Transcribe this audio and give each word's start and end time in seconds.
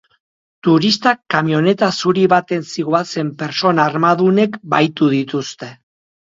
Turistak 0.67 1.19
kamioneta 1.33 1.89
zuri 2.03 2.23
baten 2.33 2.65
zihoazen 2.71 3.29
pertsona 3.43 3.87
armadunek 3.93 4.59
bahitu 4.75 5.13
dituzte. 5.15 5.71